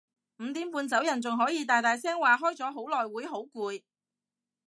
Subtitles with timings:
[0.39, 3.83] 五點半走人仲可以大大聲話開咗好耐會好攰